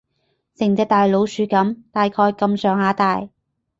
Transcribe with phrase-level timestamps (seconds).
[0.55, 3.29] 成隻大老鼠噉，大概噉上下大